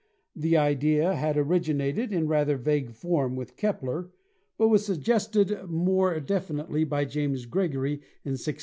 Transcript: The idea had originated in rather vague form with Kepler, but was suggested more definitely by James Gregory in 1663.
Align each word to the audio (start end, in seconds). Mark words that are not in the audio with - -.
The 0.35 0.57
idea 0.57 1.13
had 1.13 1.37
originated 1.37 2.11
in 2.11 2.27
rather 2.27 2.57
vague 2.57 2.91
form 2.91 3.35
with 3.35 3.55
Kepler, 3.55 4.09
but 4.57 4.67
was 4.67 4.83
suggested 4.83 5.65
more 5.69 6.19
definitely 6.19 6.83
by 6.85 7.05
James 7.05 7.45
Gregory 7.45 7.93
in 8.25 8.31
1663. 8.33 8.59